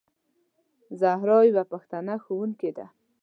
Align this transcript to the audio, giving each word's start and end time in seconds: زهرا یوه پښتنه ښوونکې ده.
زهرا 0.99 1.37
یوه 1.49 1.63
پښتنه 1.71 2.13
ښوونکې 2.23 2.71
ده. 2.77 2.85